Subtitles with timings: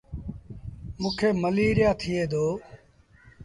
[1.01, 2.45] موݩ کي مليٚريآ ٿئي دو۔